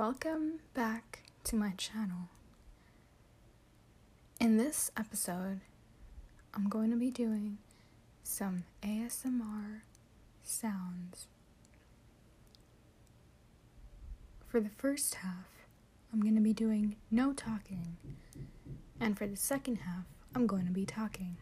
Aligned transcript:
Welcome 0.00 0.60
back 0.72 1.24
to 1.44 1.56
my 1.56 1.72
channel. 1.76 2.30
In 4.40 4.56
this 4.56 4.90
episode, 4.96 5.60
I'm 6.54 6.70
going 6.70 6.90
to 6.90 6.96
be 6.96 7.10
doing 7.10 7.58
some 8.22 8.64
ASMR 8.82 9.82
sounds. 10.42 11.26
For 14.48 14.58
the 14.58 14.70
first 14.70 15.16
half, 15.16 15.66
I'm 16.10 16.22
going 16.22 16.34
to 16.34 16.40
be 16.40 16.54
doing 16.54 16.96
no 17.10 17.34
talking, 17.34 17.98
and 18.98 19.18
for 19.18 19.26
the 19.26 19.36
second 19.36 19.80
half, 19.80 20.06
I'm 20.34 20.46
going 20.46 20.64
to 20.64 20.72
be 20.72 20.86
talking. 20.86 21.36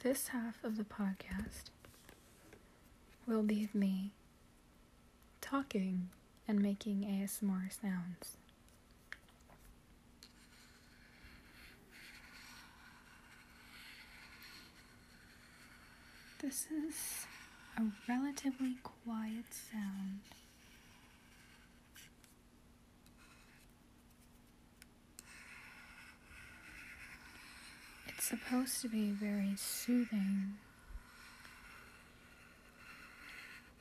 This 0.00 0.28
half 0.28 0.62
of 0.62 0.76
the 0.76 0.84
podcast 0.84 1.70
will 3.26 3.42
be 3.42 3.64
of 3.64 3.74
me 3.74 4.12
talking 5.40 6.10
and 6.46 6.60
making 6.62 7.00
ASMR 7.02 7.68
sounds. 7.72 8.36
This 16.40 16.66
is 16.70 17.26
a 17.76 17.82
relatively 18.08 18.76
quiet 18.84 19.46
sound. 19.72 20.20
Supposed 28.28 28.82
to 28.82 28.88
be 28.88 29.10
very 29.10 29.54
soothing. 29.56 30.52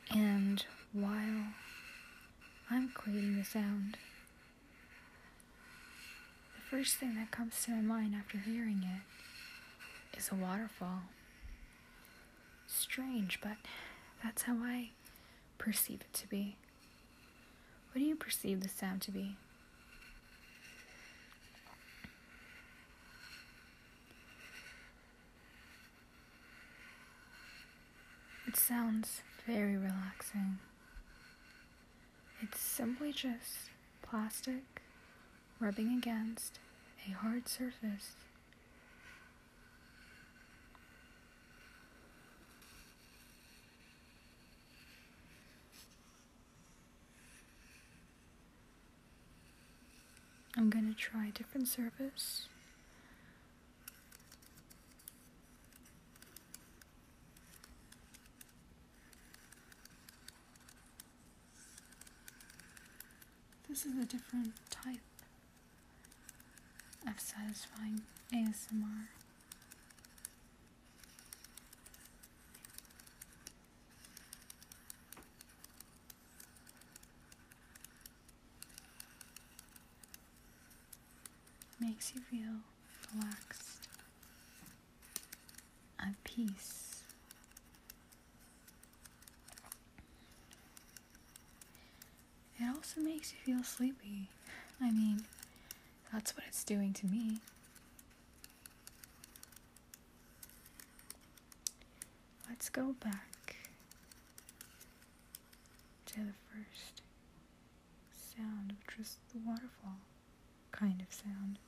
And 0.10 0.64
while 0.94 1.48
I'm 2.72 2.88
creating 2.94 3.38
the 3.38 3.44
sound, 3.44 3.98
the 6.56 6.62
first 6.62 6.96
thing 6.96 7.16
that 7.16 7.30
comes 7.30 7.62
to 7.66 7.72
my 7.72 7.82
mind 7.82 8.16
after 8.18 8.38
hearing 8.38 8.84
it 8.86 10.18
is 10.18 10.30
a 10.32 10.36
waterfall. 10.36 11.02
Strange, 12.68 13.40
but 13.42 13.58
that's 14.24 14.44
how 14.44 14.56
I 14.64 14.92
perceive 15.58 16.00
it 16.00 16.14
to 16.20 16.28
be. 16.30 16.56
What 17.92 18.00
do 18.00 18.08
you 18.08 18.16
perceive 18.16 18.62
the 18.62 18.70
sound 18.70 19.02
to 19.02 19.12
be? 19.12 19.36
Sounds 28.58 29.22
very 29.46 29.78
relaxing. 29.78 30.60
It's 32.42 32.60
simply 32.60 33.12
just 33.12 33.70
plastic 34.02 34.82
rubbing 35.60 35.98
against 35.98 36.60
a 37.08 37.12
hard 37.12 37.48
surface. 37.48 38.14
I'm 50.56 50.70
going 50.72 50.88
to 50.88 50.96
try 50.96 51.28
a 51.28 51.32
different 51.32 51.68
surface. 51.68 52.48
This 63.78 63.94
is 63.94 64.02
a 64.02 64.06
different 64.06 64.54
type 64.72 64.98
of 67.08 67.20
satisfying 67.20 68.02
ASMR. 68.34 69.06
Makes 81.80 82.16
you 82.16 82.22
feel 82.22 82.56
relaxed, 83.14 83.88
at 86.00 86.16
peace. 86.24 87.04
It 92.60 92.76
also 92.88 93.02
makes 93.02 93.34
you 93.34 93.38
feel 93.56 93.64
sleepy. 93.64 94.30
I 94.82 94.92
mean, 94.92 95.26
that's 96.14 96.36
what 96.36 96.46
it's 96.48 96.64
doing 96.64 96.94
to 96.94 97.06
me. 97.06 97.40
Let's 102.50 102.70
go 102.70 102.96
back 103.04 103.58
to 106.06 106.16
the 106.16 106.34
first 106.50 107.02
sound, 108.38 108.74
which 108.80 108.98
was 108.98 109.18
the 109.34 109.40
waterfall 109.46 109.98
kind 110.72 111.02
of 111.02 111.14
sound. 111.14 111.60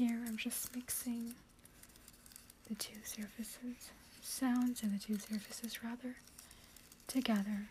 Here 0.00 0.22
I'm 0.26 0.38
just 0.38 0.74
mixing 0.74 1.34
the 2.66 2.74
two 2.74 2.96
surfaces, 3.04 3.90
sounds 4.22 4.82
and 4.82 4.98
the 4.98 4.98
two 4.98 5.18
surfaces 5.18 5.84
rather, 5.84 6.14
together. 7.06 7.68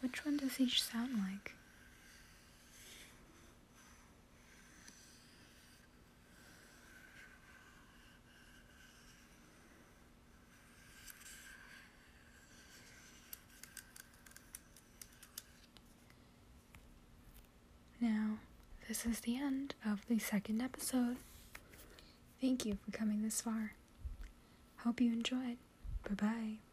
Which 0.00 0.24
one 0.24 0.38
does 0.38 0.58
each 0.58 0.82
sound 0.82 1.12
like? 1.18 1.54
This 18.92 19.06
is 19.06 19.20
the 19.20 19.38
end 19.38 19.74
of 19.86 20.06
the 20.06 20.18
second 20.18 20.60
episode. 20.60 21.16
Thank 22.42 22.66
you 22.66 22.76
for 22.84 22.90
coming 22.90 23.22
this 23.22 23.40
far. 23.40 23.72
Hope 24.80 25.00
you 25.00 25.10
enjoyed. 25.10 25.56
Bye 26.06 26.14
bye. 26.14 26.71